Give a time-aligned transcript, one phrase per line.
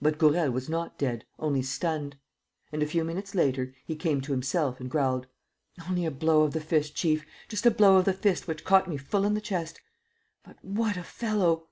[0.00, 2.16] But Gourel was not dead, only stunned;
[2.72, 5.28] and, a few minutes later, he came to himself and growled:
[5.88, 7.24] "Only a blow of the fist, chief...
[7.46, 9.80] just a blow of the fist which caught me full in the chest.
[10.42, 11.68] But what a fellow!"